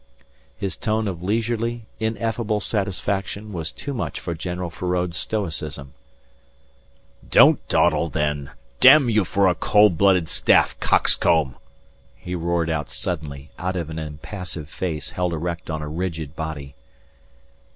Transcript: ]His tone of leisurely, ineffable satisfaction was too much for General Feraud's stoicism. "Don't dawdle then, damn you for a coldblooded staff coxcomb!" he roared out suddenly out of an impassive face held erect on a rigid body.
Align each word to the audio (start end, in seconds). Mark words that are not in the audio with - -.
]His 0.57 0.77
tone 0.77 1.07
of 1.07 1.21
leisurely, 1.21 1.85
ineffable 1.99 2.59
satisfaction 2.59 3.53
was 3.53 3.71
too 3.71 3.93
much 3.93 4.19
for 4.19 4.33
General 4.33 4.71
Feraud's 4.71 5.15
stoicism. 5.15 5.93
"Don't 7.29 7.59
dawdle 7.67 8.09
then, 8.09 8.49
damn 8.79 9.09
you 9.11 9.23
for 9.23 9.45
a 9.45 9.53
coldblooded 9.53 10.27
staff 10.27 10.75
coxcomb!" 10.79 11.53
he 12.15 12.33
roared 12.33 12.71
out 12.71 12.89
suddenly 12.89 13.51
out 13.59 13.75
of 13.75 13.91
an 13.91 13.99
impassive 13.99 14.69
face 14.71 15.11
held 15.11 15.33
erect 15.33 15.69
on 15.69 15.83
a 15.83 15.87
rigid 15.87 16.35
body. 16.35 16.73